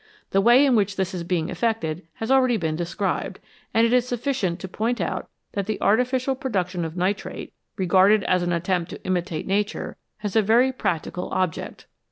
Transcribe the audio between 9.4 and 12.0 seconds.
Nature, has a very practical object.